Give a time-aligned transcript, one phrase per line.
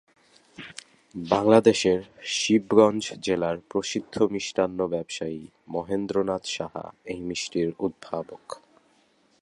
[1.15, 1.99] বাংলাদেশের
[2.33, 5.41] "শিবগঞ্জ" জেলার প্রসিদ্ধ মিষ্টান্ন ব্যবসায়ী
[5.67, 8.45] মহেন্দ্রনাথ সাহা এই মিষ্টির উদ্ভাবক।